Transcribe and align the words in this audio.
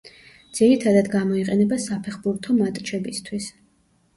ძირითადად 0.59 1.09
გამოიყენება 1.15 1.79
საფეხბურთო 1.85 2.57
მატჩებისთვის. 2.63 3.53